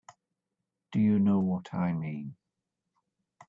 [0.91, 2.35] Do you know what I mean?